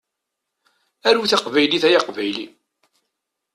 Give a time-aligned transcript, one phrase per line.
[1.07, 2.45] Aru taqbaylit ay aqbayli!